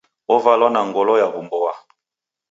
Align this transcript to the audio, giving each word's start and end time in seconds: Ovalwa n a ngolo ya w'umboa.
Ovalwa 0.33 0.67
n 0.69 0.77
a 0.79 0.81
ngolo 0.87 1.13
ya 1.21 1.27
w'umboa. 1.33 1.73